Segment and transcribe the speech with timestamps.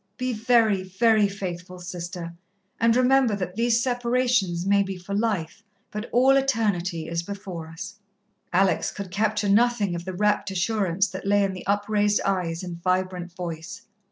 [0.17, 2.33] Be very, very faithful, Sister,
[2.79, 7.97] and remember that these separations may be for life, but all Eternity is before us."
[8.51, 12.81] Alex could capture nothing of the rapt assurance that lay in the upraised eyes and
[12.81, 13.83] vibrant voice.